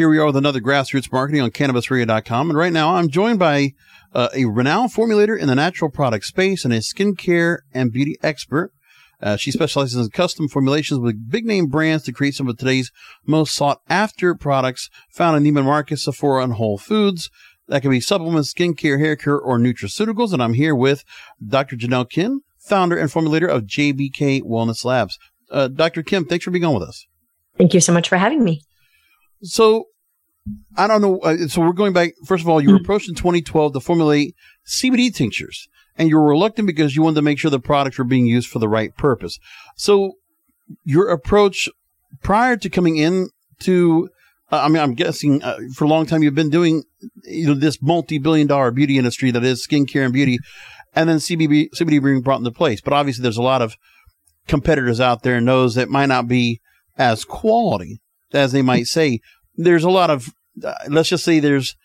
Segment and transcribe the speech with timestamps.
[0.00, 2.48] Here we are with another grassroots marketing on cannabisradio.com.
[2.48, 3.74] And right now I'm joined by
[4.14, 8.72] uh, a renowned formulator in the natural product space and a skincare and beauty expert.
[9.20, 12.90] Uh, she specializes in custom formulations with big name brands to create some of today's
[13.26, 17.28] most sought after products found in Neiman Marcus, Sephora, and Whole Foods.
[17.68, 20.32] That can be supplements, skincare, hair care, or nutraceuticals.
[20.32, 21.04] And I'm here with
[21.46, 21.76] Dr.
[21.76, 25.18] Janelle Kim, founder and formulator of JBK Wellness Labs.
[25.50, 26.02] Uh, Dr.
[26.02, 27.06] Kim, thanks for being on with us.
[27.58, 28.62] Thank you so much for having me.
[29.42, 29.88] So
[30.76, 31.18] I don't know.
[31.18, 32.12] Uh, so we're going back.
[32.24, 32.82] First of all, you were mm.
[32.82, 34.34] approached in 2012 to formulate
[34.66, 38.04] CBD tinctures, and you were reluctant because you wanted to make sure the products were
[38.04, 39.38] being used for the right purpose.
[39.76, 40.14] So
[40.84, 41.68] your approach
[42.22, 43.28] prior to coming in
[43.60, 44.08] to,
[44.50, 46.84] uh, I mean, I'm guessing uh, for a long time you've been doing,
[47.24, 50.38] you know, this multi-billion dollar beauty industry that is skincare and beauty,
[50.94, 52.80] and then CBD, CBD being brought into place.
[52.80, 53.76] But obviously there's a lot of
[54.48, 56.60] competitors out there and those that might not be
[56.96, 58.00] as quality
[58.32, 59.20] as they might say.
[59.64, 60.28] There's a lot of,
[60.64, 61.76] uh, let's just say there's,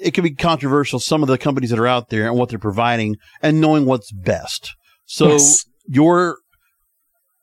[0.00, 2.58] it can be controversial, some of the companies that are out there and what they're
[2.58, 4.74] providing and knowing what's best.
[5.06, 5.64] So yes.
[5.86, 6.38] your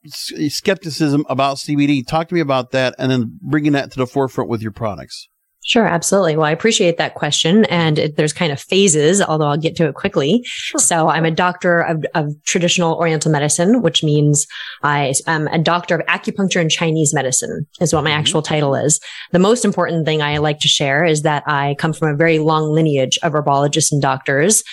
[0.05, 4.49] skepticism about CBD, talk to me about that and then bringing that to the forefront
[4.49, 5.29] with your products.
[5.65, 6.35] Sure, absolutely.
[6.35, 7.63] Well, I appreciate that question.
[7.65, 10.41] And it, there's kind of phases, although I'll get to it quickly.
[10.45, 10.79] Sure.
[10.79, 14.45] So I'm a doctor of, of, traditional Oriental medicine, which means
[14.83, 18.19] I am a doctor of acupuncture and Chinese medicine is what my mm-hmm.
[18.19, 18.99] actual title is.
[19.31, 22.39] The most important thing I like to share is that I come from a very
[22.39, 24.63] long lineage of herbologists and doctors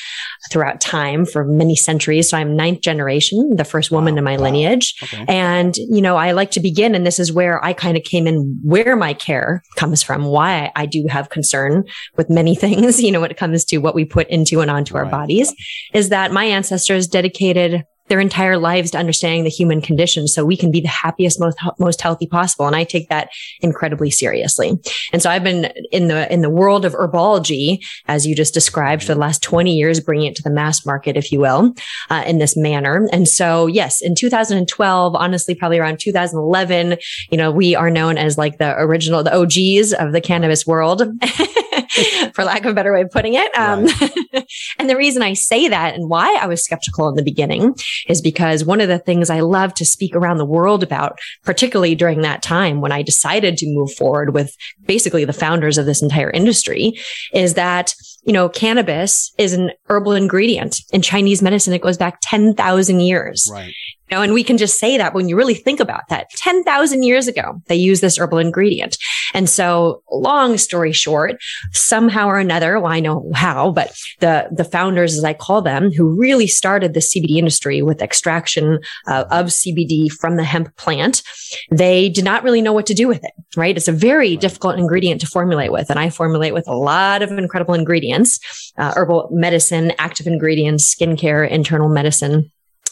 [0.51, 2.31] throughout time for many centuries.
[2.31, 4.19] So I'm ninth generation, the first woman wow.
[4.19, 4.45] in my wow.
[4.45, 4.95] lineage.
[5.03, 5.25] Okay.
[5.29, 8.27] And, you know, I like to begin, and this is where I kind of came
[8.27, 11.85] in, where my care comes from, why I do have concern
[12.17, 14.95] with many things, you know, when it comes to what we put into and onto
[14.95, 15.05] right.
[15.05, 15.55] our bodies,
[15.93, 20.57] is that my ancestors dedicated their entire lives to understanding the human condition so we
[20.57, 22.67] can be the happiest most most healthy possible.
[22.67, 24.79] And i take that incredibly seriously.
[25.13, 29.03] And so i've been in the in the world of herbology as you just described
[29.03, 31.75] for the last 20 years bringing it to the mass market if you will
[32.11, 33.09] uh, in this manner.
[33.13, 36.99] And so yes in 2012 honestly probably around 2011
[37.31, 41.03] you know we are known as like the original the og's of the cannabis world
[42.35, 43.57] for lack of a better way of putting it.
[43.57, 44.47] Um, right.
[44.79, 47.75] and the reason I say that and why I was skeptical in the beginning
[48.09, 51.95] is because one of the things I love to speak around the world about, particularly
[51.95, 54.55] during that time when I decided to move forward with
[54.87, 56.99] basically the founders of this entire industry,
[57.33, 61.73] is that you know, cannabis is an herbal ingredient in Chinese medicine.
[61.73, 63.49] It goes back 10,000 years.
[63.51, 63.73] Right
[64.11, 67.29] know, and we can just say that when you really think about that, 10,000 years
[67.29, 68.97] ago, they used this herbal ingredient.
[69.35, 71.41] And so long story short,
[71.73, 75.91] somehow or another, well, I know how, but the, the founders, as I call them,
[75.93, 81.23] who really started the CBD industry with extraction uh, of CBD from the hemp plant,
[81.71, 83.77] they did not really know what to do with it, right?
[83.77, 85.91] It's a very difficult ingredient to formulate with.
[85.91, 88.41] And I formulate with a lot of incredible ingredients,
[88.79, 92.51] uh, herbal medicine, active ingredients, skincare, internal medicine.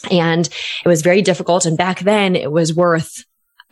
[0.09, 0.47] And
[0.83, 1.65] it was very difficult.
[1.65, 3.23] And back then it was worth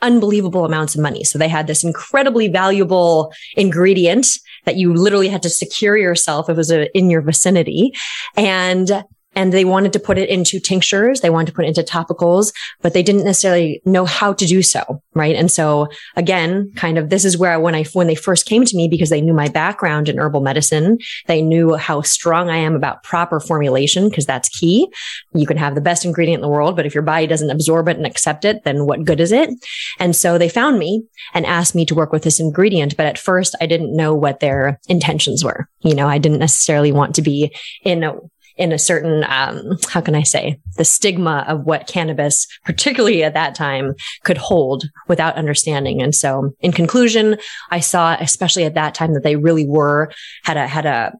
[0.02, 1.24] unbelievable amounts of money.
[1.24, 4.28] So they had this incredibly valuable ingredient
[4.66, 7.94] that you literally had to secure yourself it was a, in your vicinity.
[8.36, 9.04] And
[9.38, 11.22] and they wanted to put it into tinctures.
[11.22, 14.64] They wanted to put it into topicals, but they didn't necessarily know how to do
[14.64, 15.00] so.
[15.14, 15.36] Right.
[15.36, 18.66] And so again, kind of this is where I, when I, when they first came
[18.66, 20.98] to me because they knew my background in herbal medicine,
[21.28, 24.92] they knew how strong I am about proper formulation because that's key.
[25.36, 27.90] You can have the best ingredient in the world, but if your body doesn't absorb
[27.90, 29.52] it and accept it, then what good is it?
[30.00, 31.04] And so they found me
[31.36, 32.98] and asked me to work with this ingredient.
[32.98, 35.70] But at first I didn't know what their intentions were.
[35.82, 38.16] You know, I didn't necessarily want to be in a
[38.58, 43.34] in a certain, um, how can I say, the stigma of what cannabis, particularly at
[43.34, 43.94] that time,
[44.24, 46.02] could hold without understanding.
[46.02, 47.38] And so in conclusion,
[47.70, 50.12] I saw, especially at that time, that they really were,
[50.44, 51.14] had a, had a,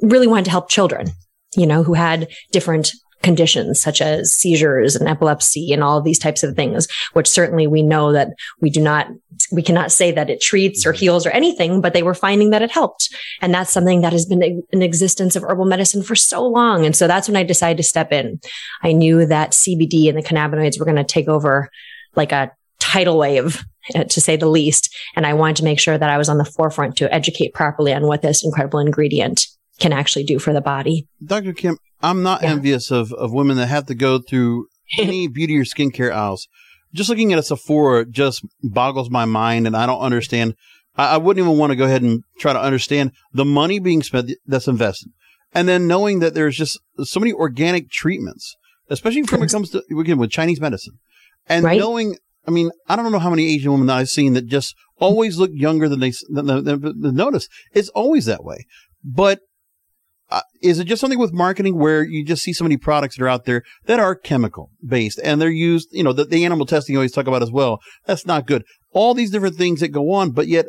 [0.00, 1.08] really wanted to help children,
[1.56, 6.18] you know, who had different conditions such as seizures and epilepsy and all of these
[6.18, 8.28] types of things, which certainly we know that
[8.60, 9.08] we do not,
[9.52, 12.62] we cannot say that it treats or heals or anything, but they were finding that
[12.62, 13.14] it helped.
[13.40, 16.86] And that's something that has been in existence of herbal medicine for so long.
[16.86, 18.40] And so that's when I decided to step in.
[18.82, 21.70] I knew that CBD and the cannabinoids were going to take over
[22.16, 23.62] like a tidal wave,
[23.94, 24.94] uh, to say the least.
[25.14, 27.92] And I wanted to make sure that I was on the forefront to educate properly
[27.92, 29.46] on what this incredible ingredient
[29.78, 31.06] can actually do for the body.
[31.24, 31.52] Dr.
[31.52, 32.50] Kim, I'm not yeah.
[32.50, 34.66] envious of, of women that have to go through
[34.98, 36.48] any beauty or skincare aisles.
[36.92, 40.54] Just looking at a Sephora just boggles my mind, and I don't understand.
[40.96, 44.02] I, I wouldn't even want to go ahead and try to understand the money being
[44.02, 45.12] spent that's invested.
[45.52, 48.56] And then knowing that there's just so many organic treatments,
[48.88, 50.98] especially when it comes to, again, with Chinese medicine.
[51.48, 51.78] And right?
[51.78, 52.16] knowing,
[52.46, 55.38] I mean, I don't know how many Asian women that I've seen that just always
[55.38, 57.48] look younger than they, than, than, than notice.
[57.72, 58.66] It's always that way.
[59.04, 59.40] But
[60.30, 63.24] uh, is it just something with marketing where you just see so many products that
[63.24, 66.66] are out there that are chemical based and they're used, you know, the, the animal
[66.66, 67.80] testing you always talk about as well.
[68.06, 68.64] That's not good.
[68.92, 70.66] All these different things that go on, but yet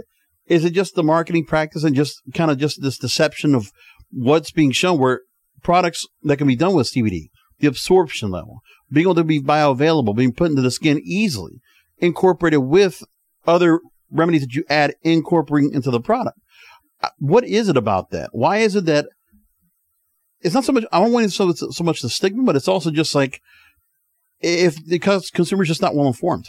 [0.48, 3.72] is it just the marketing practice and just kind of just this deception of
[4.12, 5.22] what's being shown where
[5.62, 7.30] products that can be done with CBD,
[7.60, 8.62] the absorption level,
[8.92, 11.62] being able to be bioavailable, being put into the skin easily,
[12.00, 13.04] incorporated with
[13.46, 13.80] other
[14.10, 16.38] remedies that you add incorporating into the product.
[17.02, 18.30] Uh, what is it about that?
[18.34, 19.06] Why is it that
[20.42, 22.68] it's not so much, I don't want to so, so much the stigma, but it's
[22.68, 23.42] also just like,
[24.40, 26.48] if because consumers just not well informed.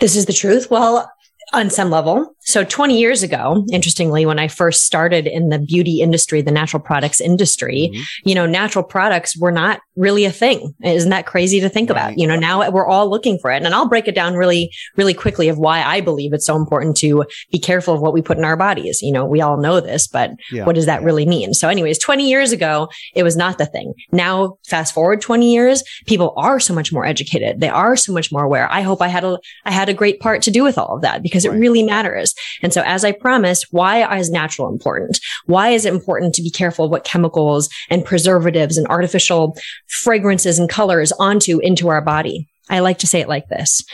[0.00, 0.70] This is the truth.
[0.70, 1.12] Well,
[1.52, 2.34] on some level.
[2.44, 6.82] So 20 years ago, interestingly, when I first started in the beauty industry, the natural
[6.82, 8.28] products industry, mm-hmm.
[8.28, 10.74] you know, natural products were not really a thing.
[10.82, 11.96] Isn't that crazy to think right.
[11.96, 12.18] about?
[12.18, 13.62] You know, now we're all looking for it.
[13.62, 16.96] And I'll break it down really, really quickly of why I believe it's so important
[16.98, 19.02] to be careful of what we put in our bodies.
[19.02, 20.64] You know, we all know this, but yeah.
[20.64, 21.54] what does that really mean?
[21.54, 23.94] So anyways, 20 years ago, it was not the thing.
[24.10, 27.60] Now, fast forward 20 years, people are so much more educated.
[27.60, 28.70] They are so much more aware.
[28.70, 31.02] I hope I had a, I had a great part to do with all of
[31.02, 31.56] that because right.
[31.56, 32.34] it really matters.
[32.62, 35.18] And so as I promised, why is natural important?
[35.46, 39.56] Why is it important to be careful what chemicals and preservatives and artificial
[39.88, 42.48] fragrances and colors onto into our body.
[42.70, 43.84] I like to say it like this.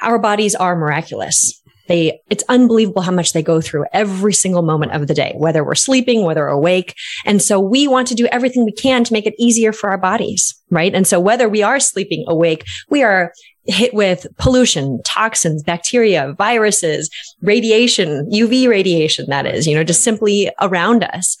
[0.00, 1.62] Our bodies are miraculous.
[1.88, 5.64] They, it's unbelievable how much they go through every single moment of the day, whether
[5.64, 6.94] we're sleeping, whether we're awake.
[7.24, 9.98] And so we want to do everything we can to make it easier for our
[9.98, 10.94] bodies, right?
[10.94, 13.32] And so whether we are sleeping awake, we are
[13.66, 17.10] hit with pollution, toxins, bacteria, viruses,
[17.42, 21.36] radiation, UV radiation, that is, you know, just simply around us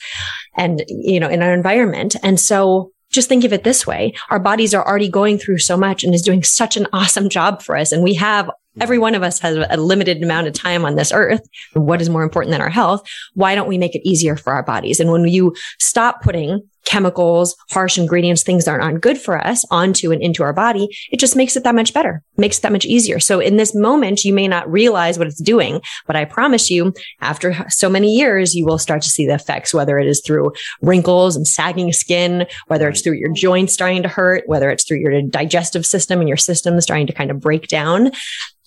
[0.56, 2.16] and, you know, in our environment.
[2.22, 4.12] And so just think of it this way.
[4.30, 7.62] Our bodies are already going through so much and is doing such an awesome job
[7.62, 7.92] for us.
[7.92, 8.50] And we have
[8.80, 11.46] every one of us has a limited amount of time on this earth.
[11.74, 13.08] What is more important than our health?
[13.34, 15.00] Why don't we make it easier for our bodies?
[15.00, 20.12] And when you stop putting chemicals, harsh ingredients, things that aren't good for us onto
[20.12, 22.86] and into our body, it just makes it that much better, makes it that much
[22.86, 23.18] easier.
[23.18, 26.94] So in this moment, you may not realize what it's doing, but I promise you,
[27.20, 30.52] after so many years, you will start to see the effects, whether it is through
[30.80, 34.98] wrinkles and sagging skin, whether it's through your joints starting to hurt, whether it's through
[34.98, 38.12] your digestive system and your system starting to kind of break down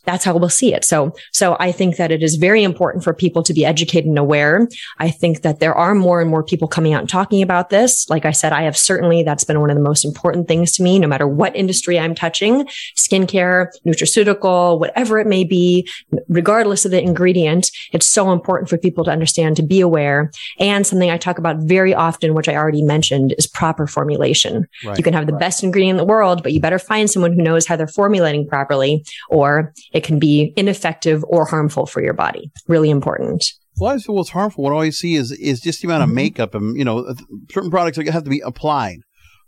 [0.10, 0.84] that's how we'll see it.
[0.84, 4.18] So, so I think that it is very important for people to be educated and
[4.18, 4.68] aware.
[4.98, 8.10] I think that there are more and more people coming out and talking about this.
[8.10, 10.84] Like I said, I have certainly, that's been one of the most important things to
[10.84, 12.68] me, no matter what industry I'm touching,
[12.98, 15.88] skincare, nutraceutical, whatever it may be,
[16.28, 17.70] regardless of the ingredient.
[17.92, 20.32] It's so important for people to understand, to be aware.
[20.58, 24.68] And something I talk about very often, which I already mentioned is proper formulation.
[24.84, 24.98] Right.
[24.98, 25.40] You can have the right.
[25.40, 28.48] best ingredient in the world, but you better find someone who knows how they're formulating
[28.48, 32.50] properly or it can be ineffective or harmful for your body.
[32.70, 33.46] Really important.
[33.78, 34.64] Well, I feel what's harmful.
[34.64, 36.16] What I always see is is just the amount of mm-hmm.
[36.16, 37.14] makeup and you know
[37.52, 39.00] certain products that have to be applied.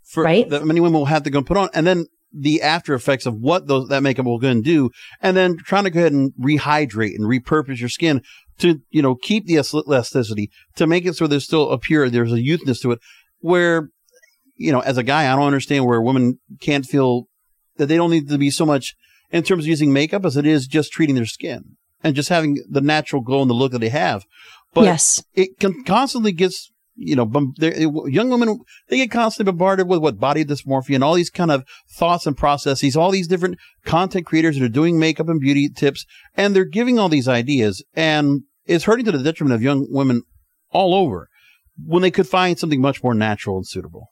[0.04, 0.48] For, right.
[0.50, 3.34] That many women will have to go put on, and then the after effects of
[3.36, 4.90] what those that makeup will go and do,
[5.22, 8.20] and then trying to go ahead and rehydrate and repurpose your skin
[8.58, 12.32] to you know keep the elasticity to make it so there's still a pure there's
[12.32, 12.98] a youthness to it.
[13.38, 13.88] Where
[14.56, 17.24] you know, as a guy, I don't understand where women can't feel
[17.78, 18.94] that they don't need to be so much
[19.32, 22.62] in terms of using makeup as it is just treating their skin and just having
[22.68, 24.24] the natural glow and the look that they have.
[24.74, 25.22] But yes.
[25.34, 27.30] it can constantly gets, you know,
[28.06, 31.64] young women, they get constantly bombarded with what body dysmorphia and all these kind of
[31.90, 36.06] thoughts and processes, all these different content creators that are doing makeup and beauty tips,
[36.36, 40.22] and they're giving all these ideas and it's hurting to the detriment of young women
[40.70, 41.28] all over
[41.84, 44.11] when they could find something much more natural and suitable.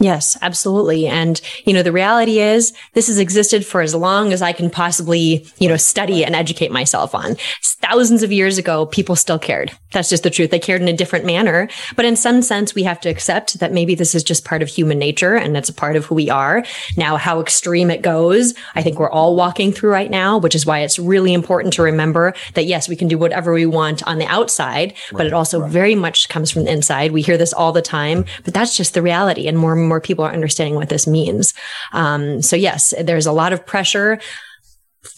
[0.00, 1.06] Yes, absolutely.
[1.06, 4.68] And, you know, the reality is this has existed for as long as I can
[4.68, 7.36] possibly, you know, study and educate myself on.
[7.62, 9.70] Thousands of years ago, people still cared.
[9.92, 10.50] That's just the truth.
[10.50, 11.68] They cared in a different manner.
[11.94, 14.68] But in some sense, we have to accept that maybe this is just part of
[14.68, 16.64] human nature and it's a part of who we are.
[16.96, 20.66] Now, how extreme it goes, I think we're all walking through right now, which is
[20.66, 24.18] why it's really important to remember that yes, we can do whatever we want on
[24.18, 25.70] the outside, right, but it also right.
[25.70, 27.12] very much comes from the inside.
[27.12, 29.46] We hear this all the time, but that's just the reality.
[29.46, 31.54] And more and more people are understanding what this means.
[31.92, 34.18] Um, so yes, there's a lot of pressure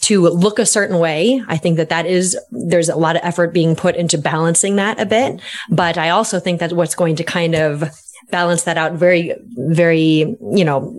[0.01, 1.41] to look a certain way.
[1.47, 4.99] I think that that is, there's a lot of effort being put into balancing that
[4.99, 5.41] a bit.
[5.69, 7.89] But I also think that what's going to kind of
[8.29, 10.93] balance that out very, very, you know,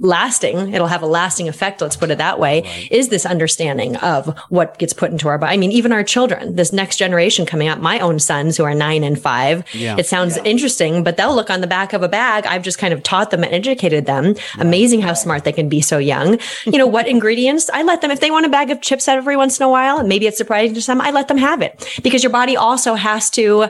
[0.00, 2.88] lasting, it'll have a lasting effect, let's put it that way, right.
[2.90, 5.54] is this understanding of what gets put into our body.
[5.54, 8.74] I mean, even our children, this next generation coming up, my own sons who are
[8.74, 9.96] nine and five, yeah.
[9.98, 10.44] it sounds yeah.
[10.44, 12.46] interesting, but they'll look on the back of a bag.
[12.46, 14.24] I've just kind of taught them and educated them.
[14.24, 14.58] Right.
[14.58, 16.38] Amazing how smart they can be so young.
[16.64, 19.36] You know, what ingredients I let them, if they want a bag of chips every
[19.36, 22.00] once in a while, and maybe it's surprising to some, I let them have it
[22.02, 23.68] because your body also has to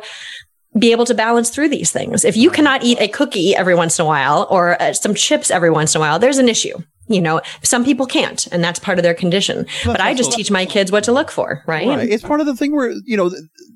[0.79, 2.25] be able to balance through these things.
[2.25, 5.51] If you cannot eat a cookie every once in a while or uh, some chips
[5.51, 6.79] every once in a while, there's an issue.
[7.09, 9.67] You know, some people can't, and that's part of their condition.
[9.85, 11.87] but I just teach my kids what to look for, right?
[11.87, 12.09] right?
[12.09, 13.31] It's part of the thing where, you know,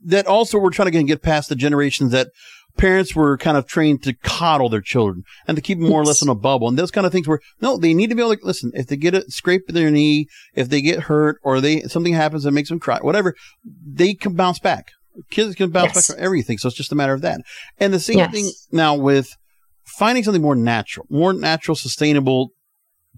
[0.04, 2.28] that also we're trying to get past the generations that
[2.76, 6.04] parents were kind of trained to coddle their children and to keep them more or
[6.04, 6.69] less in a bubble.
[6.69, 8.73] And those kind of things where, no, they need to be able to listen.
[8.75, 12.14] If they get a scrape in their knee, if they get hurt or they, something
[12.14, 14.92] happens that makes them cry, whatever, they can bounce back.
[15.30, 16.08] Kids can bounce yes.
[16.08, 16.58] back from everything.
[16.58, 17.40] So it's just a matter of that.
[17.78, 18.32] And the same yes.
[18.32, 19.36] thing now with
[19.84, 22.50] finding something more natural, more natural, sustainable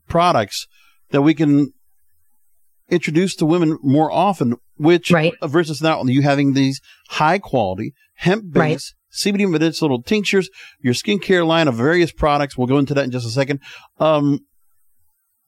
[0.09, 0.67] products
[1.11, 1.73] that we can
[2.89, 5.35] introduce to women more often, which right.
[5.43, 6.81] versus now you having these
[7.11, 9.35] high quality hemp based right.
[9.35, 10.49] CBD medicinal tinctures,
[10.81, 12.57] your skincare line of various products.
[12.57, 13.61] We'll go into that in just a second.
[13.99, 14.41] Um,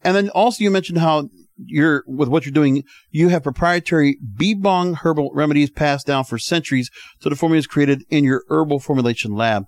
[0.03, 4.97] and then also you mentioned how you're with what you're doing, you have proprietary Bebong
[4.97, 6.91] herbal remedies passed down for centuries.
[7.21, 9.65] So the formula is created in your herbal formulation lab.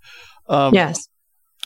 [0.49, 1.09] Um, yes.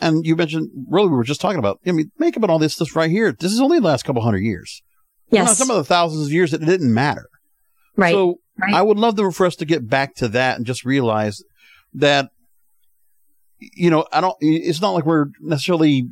[0.00, 2.74] And you mentioned, really, we were just talking about, I mean, makeup and all this
[2.74, 3.32] stuff right here.
[3.32, 4.82] This is only the last couple hundred years.
[5.30, 5.58] Yes.
[5.58, 7.28] some of the thousands of years that it didn't matter.
[7.96, 8.12] Right.
[8.12, 8.74] So right.
[8.74, 11.42] I would love for us to get back to that and just realize
[11.94, 12.30] that,
[13.58, 16.08] you know, I don't, it's not like we're necessarily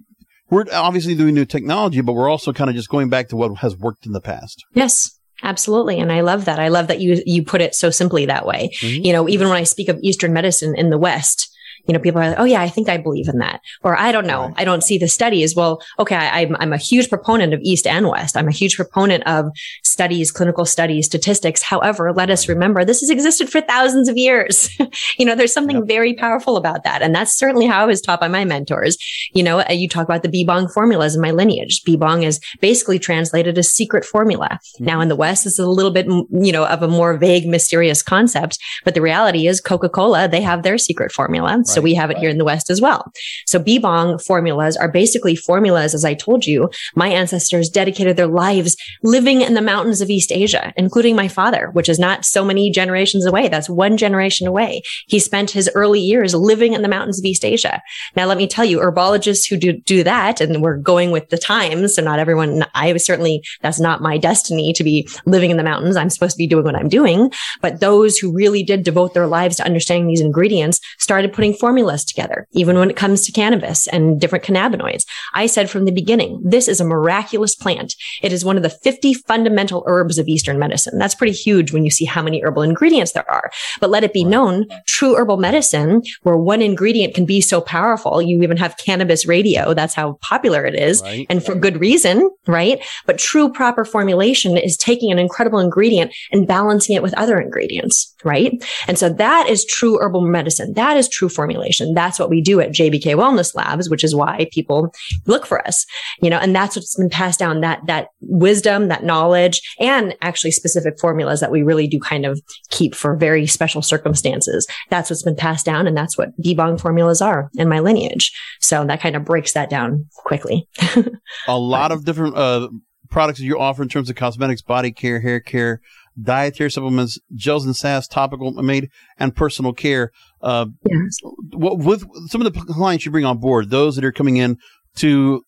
[0.51, 3.57] we're obviously doing new technology, but we're also kind of just going back to what
[3.59, 4.65] has worked in the past.
[4.75, 5.15] Yes.
[5.43, 6.01] Absolutely.
[6.01, 6.59] And I love that.
[6.59, 8.71] I love that you, you put it so simply that way.
[8.81, 9.05] Mm-hmm.
[9.05, 11.49] You know, even when I speak of Eastern medicine in the West,
[11.89, 13.63] you know, people are like, oh yeah, I think I believe in that.
[13.83, 14.53] Or I don't know.
[14.57, 15.57] I don't see the studies.
[15.57, 16.17] Well, okay.
[16.17, 18.37] I, am I'm, I'm a huge proponent of East and West.
[18.37, 19.47] I'm a huge proponent of
[19.83, 21.63] studies, clinical studies, statistics.
[21.63, 24.71] However, let us remember this has existed for thousands of years.
[25.19, 25.87] you know, there's something yep.
[25.87, 27.01] very powerful about that.
[27.01, 28.99] And that's certainly how I was taught by my mentors.
[29.33, 31.83] You know, uh, you talk about the Bebong formulas in my lineage.
[31.85, 34.49] Bebong is basically translated as secret formula.
[34.51, 34.85] Mm-hmm.
[34.85, 38.03] Now in the West, it's a little bit, you know, of a more vague, mysterious
[38.03, 38.59] concept.
[38.85, 41.57] But the reality is Coca-Cola, they have their secret formula.
[41.57, 41.67] Right.
[41.67, 43.13] So we have it here in the West as well.
[43.47, 48.77] So Bebong formulas are basically formulas, as I told you, my ancestors dedicated their lives
[49.03, 52.71] living in the mountains of East Asia, including my father, which is not so many
[52.71, 53.49] generations away.
[53.49, 54.83] That's one generation away.
[55.07, 57.83] He spent his early years living in the mountains of East Asia.
[58.17, 61.39] Now, let me tell you, herbologists who do, do that, and we're going with the
[61.39, 61.95] times.
[61.95, 65.63] So not everyone, I was certainly, that's not my destiny to be living in the
[65.63, 65.97] mountains.
[65.97, 67.31] I'm supposed to be doing what I'm doing.
[67.61, 71.68] But those who really did devote their lives to understanding these ingredients started putting formulas
[72.05, 75.05] together, even when it comes to cannabis and different cannabinoids.
[75.35, 77.95] I said from the beginning, this is a miraculous plant.
[78.23, 80.99] It is one of the 50 fundamental herbs of Eastern medicine.
[80.99, 83.51] That's pretty huge when you see how many herbal ingredients there are.
[83.81, 88.23] But let it be known, true herbal medicine, where one ingredient can be so powerful,
[88.23, 89.75] you even have cannabis radio.
[89.75, 91.03] That's how popular it is.
[91.03, 91.27] Right.
[91.29, 92.83] And for good reason, right?
[93.07, 98.15] But true proper formulation is taking an incredible ingredient and balancing it with other ingredients,
[98.25, 98.53] right?
[98.87, 100.75] And so that is true herbal medicine.
[100.75, 101.48] That is true formulation.
[101.95, 104.93] That's what we do at JBK Wellness Labs, which is why people
[105.27, 105.87] look for us,
[106.21, 110.51] you know, and that's what's been passed down that, that wisdom, that knowledge, and actually
[110.51, 112.41] specific formulas that we really do kind of
[112.71, 114.67] keep for very special circumstances.
[114.91, 115.87] That's what's been passed down.
[115.87, 118.33] And that's what Bebong formulas are in my lineage.
[118.61, 120.69] So that kind of breaks that down quickly.
[121.49, 122.69] a lot of different, uh,
[123.11, 125.81] products that you offer in terms of cosmetics, body care, hair care,
[126.21, 130.11] dietary supplements, gels and salves, topical made, and personal care.
[130.41, 131.19] Uh, yes.
[131.53, 134.59] With some of the clients you bring on board, those that are coming in
[134.97, 135.43] to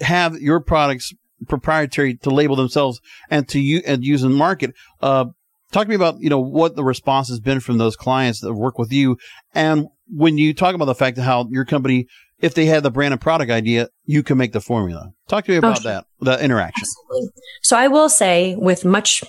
[0.00, 1.12] have your products
[1.48, 3.00] proprietary to label themselves
[3.30, 4.72] and to you and use and market.
[5.00, 5.26] Uh,
[5.72, 8.54] talk to me about you know what the response has been from those clients that
[8.54, 9.16] work with you,
[9.54, 12.06] and when you talk about the fact of how your company,
[12.40, 15.10] if they had the brand and product idea, you can make the formula.
[15.28, 16.82] Talk to me about oh, that, the interaction.
[16.82, 17.30] Absolutely.
[17.62, 19.24] So I will say with much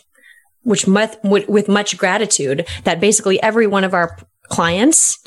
[0.66, 4.18] which much, with much gratitude that basically every one of our
[4.50, 5.18] clients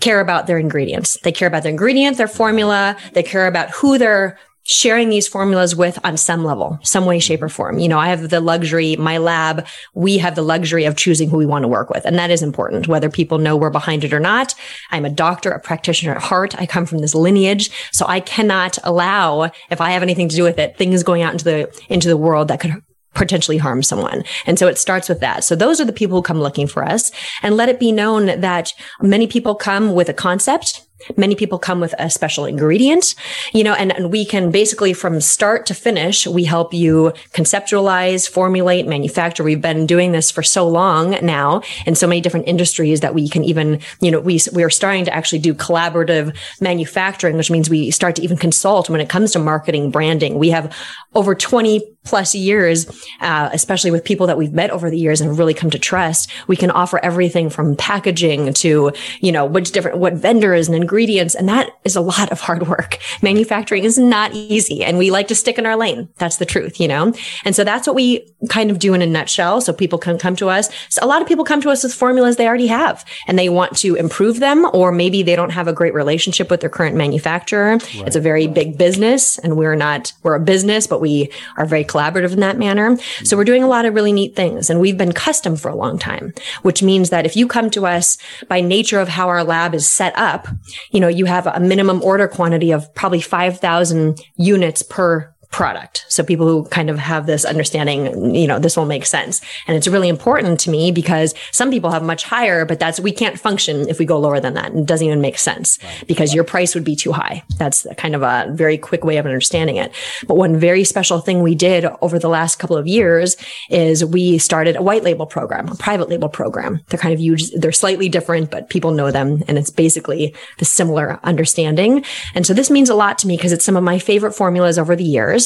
[0.00, 1.18] care about their ingredients.
[1.22, 2.96] They care about their ingredient, their formula.
[3.14, 7.40] They care about who they're sharing these formulas with on some level, some way, shape
[7.40, 7.78] or form.
[7.78, 11.38] You know, I have the luxury, my lab, we have the luxury of choosing who
[11.38, 12.04] we want to work with.
[12.04, 14.54] And that is important, whether people know we're behind it or not.
[14.90, 16.54] I'm a doctor, a practitioner at heart.
[16.60, 17.70] I come from this lineage.
[17.92, 21.32] So I cannot allow, if I have anything to do with it, things going out
[21.32, 22.82] into the, into the world that could
[23.18, 24.24] potentially harm someone.
[24.46, 25.44] And so it starts with that.
[25.44, 27.10] So those are the people who come looking for us
[27.42, 28.72] and let it be known that
[29.02, 33.14] many people come with a concept Many people come with a special ingredient,
[33.52, 38.28] you know, and, and, we can basically from start to finish, we help you conceptualize,
[38.28, 39.44] formulate, manufacture.
[39.44, 43.28] We've been doing this for so long now in so many different industries that we
[43.28, 47.70] can even, you know, we, we are starting to actually do collaborative manufacturing, which means
[47.70, 50.38] we start to even consult when it comes to marketing, branding.
[50.38, 50.74] We have
[51.14, 52.88] over 20 plus years,
[53.20, 56.30] uh, especially with people that we've met over the years and really come to trust,
[56.46, 61.34] we can offer everything from packaging to, you know, which different, what vendors and ingredients.
[61.34, 62.98] And that is a lot of hard work.
[63.22, 66.08] Manufacturing is not easy and we like to stick in our lane.
[66.16, 67.12] That's the truth, you know?
[67.44, 69.60] And so that's what we kind of do in a nutshell.
[69.60, 70.70] So people can come to us.
[70.88, 73.50] So a lot of people come to us with formulas they already have and they
[73.50, 76.96] want to improve them, or maybe they don't have a great relationship with their current
[76.96, 77.72] manufacturer.
[77.72, 78.06] Right.
[78.06, 81.84] It's a very big business and we're not, we're a business, but we are very
[81.84, 82.96] collaborative in that manner.
[82.96, 83.26] Mm.
[83.26, 85.76] So we're doing a lot of really neat things and we've been custom for a
[85.76, 88.16] long time, which means that if you come to us
[88.48, 90.48] by nature of how our lab is set up,
[90.90, 96.04] you know, you have a minimum order quantity of probably 5,000 units per product.
[96.08, 99.40] So people who kind of have this understanding, you know, this will make sense.
[99.66, 103.12] And it's really important to me because some people have much higher, but that's, we
[103.12, 104.72] can't function if we go lower than that.
[104.72, 107.42] And it doesn't even make sense because your price would be too high.
[107.56, 109.90] That's kind of a very quick way of understanding it.
[110.26, 113.36] But one very special thing we did over the last couple of years
[113.70, 116.80] is we started a white label program, a private label program.
[116.88, 117.50] They're kind of huge.
[117.52, 119.42] They're slightly different, but people know them.
[119.48, 122.04] And it's basically the similar understanding.
[122.34, 124.78] And so this means a lot to me because it's some of my favorite formulas
[124.78, 125.37] over the years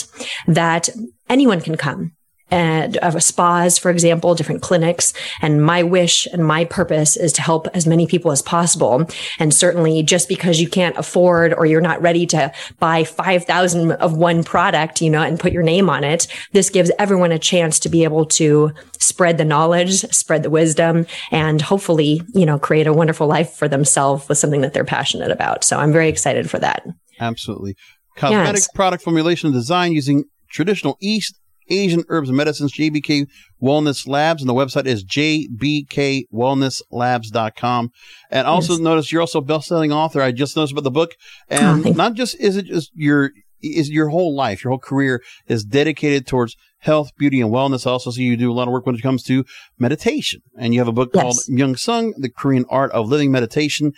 [0.46, 0.88] that
[1.28, 2.12] anyone can come
[2.52, 5.14] and of spas, for example, different clinics.
[5.40, 9.06] And my wish and my purpose is to help as many people as possible.
[9.38, 14.14] And certainly just because you can't afford or you're not ready to buy 5,000 of
[14.14, 17.80] one product, you know, and put your name on it, this gives everyone a chance
[17.80, 22.86] to be able to spread the knowledge, spread the wisdom, and hopefully, you know, create
[22.86, 25.64] a wonderful life for themselves with something that they're passionate about.
[25.64, 26.86] So I'm very excited for that.
[27.18, 27.76] Absolutely.
[28.16, 28.68] Cosmetic yes.
[28.74, 33.26] product formulation and design using traditional East Asian herbs and medicines, JBK
[33.62, 34.42] Wellness Labs.
[34.42, 37.90] And the website is jbkwellnesslabs.com.
[38.30, 38.80] And also yes.
[38.80, 40.20] notice you're also a best-selling author.
[40.20, 41.14] I just noticed about the book.
[41.48, 43.30] And oh, not just is it just your
[43.62, 47.86] is your whole life, your whole career is dedicated towards health, beauty, and wellness.
[47.86, 49.44] I also see you do a lot of work when it comes to
[49.78, 50.40] meditation.
[50.58, 51.22] And you have a book yes.
[51.22, 53.92] called Myung Sung, The Korean Art of Living Meditation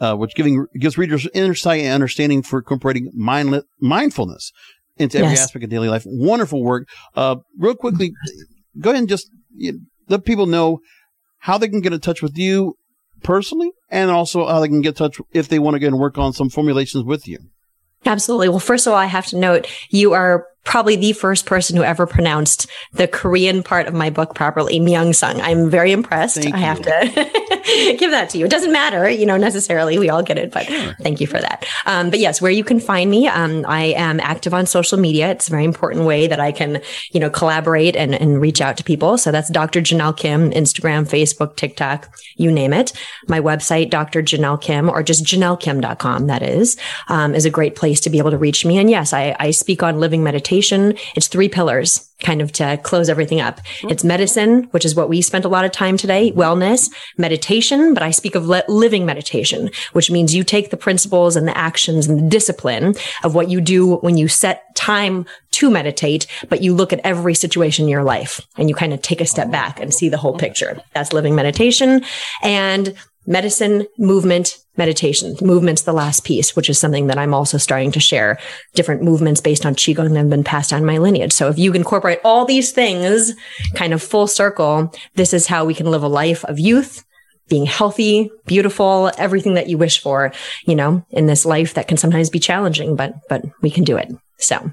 [0.00, 4.52] uh, which giving gives readers insight and understanding for incorporating mindlet, mindfulness
[4.96, 5.42] into every yes.
[5.42, 6.02] aspect of daily life.
[6.06, 6.88] Wonderful work.
[7.14, 8.12] Uh, real quickly,
[8.78, 10.80] go ahead and just you know, let people know
[11.38, 12.74] how they can get in touch with you
[13.22, 15.98] personally, and also how they can get in touch if they want to get and
[15.98, 17.38] work on some formulations with you.
[18.06, 18.48] Absolutely.
[18.48, 21.82] Well, first of all, I have to note you are probably the first person who
[21.82, 25.40] ever pronounced the Korean part of my book properly, Myung Sung.
[25.40, 26.42] I'm very impressed.
[26.42, 28.44] Thank I have to give that to you.
[28.44, 29.98] It doesn't matter, you know, necessarily.
[29.98, 30.94] We all get it, but sure.
[31.00, 31.66] thank you for that.
[31.86, 35.30] Um, but yes, where you can find me, um, I am active on social media.
[35.30, 38.76] It's a very important way that I can, you know, collaborate and, and reach out
[38.76, 39.16] to people.
[39.16, 39.80] So that's Dr.
[39.80, 42.92] Janelle Kim, Instagram, Facebook, TikTok, you name it.
[43.26, 44.22] My website, Dr.
[44.22, 46.76] Janelle Kim, or just janellekim.com, that is,
[47.08, 48.76] um, is a great place to be able to reach me.
[48.76, 50.96] And yes, I, I speak on living meditation meditation.
[51.14, 53.60] It's three pillars kind of to close everything up.
[53.60, 53.90] Mm-hmm.
[53.90, 58.02] It's medicine, which is what we spent a lot of time today, wellness, meditation, but
[58.02, 62.08] I speak of le- living meditation, which means you take the principles and the actions
[62.08, 66.74] and the discipline of what you do when you set time to meditate, but you
[66.74, 69.52] look at every situation in your life and you kind of take a step oh,
[69.52, 70.80] back and see the whole picture.
[70.94, 72.02] That's living meditation.
[72.42, 72.94] And
[73.28, 75.36] medicine, movement, meditation.
[75.42, 78.38] Movement's the last piece, which is something that I'm also starting to share
[78.74, 81.32] different movements based on Qigong that have been passed down my lineage.
[81.34, 83.34] So if you incorporate all these things
[83.74, 87.04] kind of full circle, this is how we can live a life of youth,
[87.48, 90.32] being healthy, beautiful, everything that you wish for,
[90.64, 93.98] you know, in this life that can sometimes be challenging, but, but we can do
[93.98, 94.10] it.
[94.38, 94.70] So.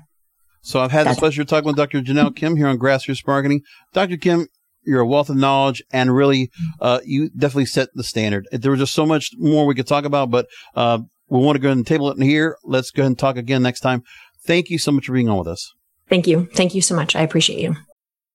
[0.61, 2.01] So I've had the pleasure of talking with Dr.
[2.01, 3.61] Janelle Kim here on Grassroots Marketing.
[3.93, 4.17] Dr.
[4.17, 4.47] Kim,
[4.85, 8.47] you're a wealth of knowledge and really, uh, you definitely set the standard.
[8.51, 11.59] There was just so much more we could talk about, but, uh, we want to
[11.59, 12.57] go ahead and table it in here.
[12.63, 14.03] Let's go ahead and talk again next time.
[14.45, 15.73] Thank you so much for being on with us.
[16.07, 16.47] Thank you.
[16.53, 17.15] Thank you so much.
[17.15, 17.75] I appreciate you.